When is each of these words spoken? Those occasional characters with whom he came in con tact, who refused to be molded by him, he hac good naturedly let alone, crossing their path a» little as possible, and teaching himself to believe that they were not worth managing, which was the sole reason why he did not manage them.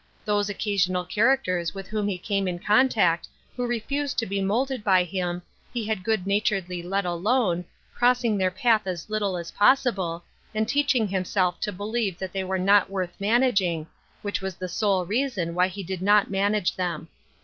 Those 0.25 0.49
occasional 0.49 1.05
characters 1.05 1.75
with 1.75 1.87
whom 1.89 2.07
he 2.07 2.17
came 2.17 2.47
in 2.47 2.57
con 2.57 2.89
tact, 2.89 3.27
who 3.55 3.67
refused 3.67 4.17
to 4.17 4.25
be 4.25 4.41
molded 4.41 4.83
by 4.83 5.03
him, 5.03 5.43
he 5.71 5.85
hac 5.85 6.01
good 6.01 6.25
naturedly 6.25 6.81
let 6.81 7.05
alone, 7.05 7.65
crossing 7.93 8.35
their 8.35 8.49
path 8.49 8.87
a» 8.87 8.97
little 9.09 9.37
as 9.37 9.51
possible, 9.51 10.23
and 10.55 10.67
teaching 10.67 11.07
himself 11.09 11.59
to 11.59 11.71
believe 11.71 12.17
that 12.17 12.33
they 12.33 12.43
were 12.43 12.57
not 12.57 12.89
worth 12.89 13.13
managing, 13.19 13.85
which 14.23 14.41
was 14.41 14.55
the 14.55 14.67
sole 14.67 15.05
reason 15.05 15.53
why 15.53 15.67
he 15.67 15.83
did 15.83 16.01
not 16.01 16.31
manage 16.31 16.75
them. 16.77 17.07